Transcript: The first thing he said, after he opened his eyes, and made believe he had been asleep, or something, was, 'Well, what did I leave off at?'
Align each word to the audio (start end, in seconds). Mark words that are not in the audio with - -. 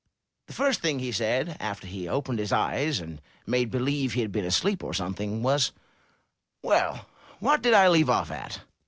The 0.47 0.53
first 0.53 0.79
thing 0.81 0.97
he 0.97 1.11
said, 1.11 1.57
after 1.59 1.85
he 1.85 2.07
opened 2.07 2.39
his 2.39 2.51
eyes, 2.51 2.99
and 2.99 3.21
made 3.45 3.69
believe 3.69 4.13
he 4.13 4.21
had 4.21 4.31
been 4.31 4.45
asleep, 4.45 4.83
or 4.83 4.95
something, 4.95 5.43
was, 5.43 5.73
'Well, 6.63 7.05
what 7.39 7.61
did 7.61 7.75
I 7.75 7.87
leave 7.87 8.09
off 8.09 8.31
at?' 8.31 8.61